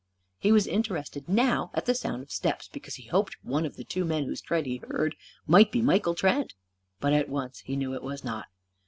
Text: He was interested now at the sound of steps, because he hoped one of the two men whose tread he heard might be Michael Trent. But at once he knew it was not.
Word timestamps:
He 0.39 0.51
was 0.51 0.65
interested 0.65 1.29
now 1.29 1.69
at 1.75 1.85
the 1.85 1.93
sound 1.93 2.23
of 2.23 2.31
steps, 2.31 2.67
because 2.67 2.95
he 2.95 3.03
hoped 3.05 3.37
one 3.43 3.67
of 3.67 3.75
the 3.75 3.83
two 3.83 4.03
men 4.03 4.23
whose 4.23 4.41
tread 4.41 4.65
he 4.65 4.77
heard 4.77 5.13
might 5.45 5.71
be 5.71 5.83
Michael 5.83 6.15
Trent. 6.15 6.55
But 6.99 7.13
at 7.13 7.29
once 7.29 7.59
he 7.59 7.75
knew 7.75 7.93
it 7.93 8.01
was 8.01 8.23
not. 8.23 8.47